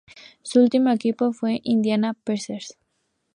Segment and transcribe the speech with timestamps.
[0.41, 2.75] Su último equipo fue Indiana Pacers.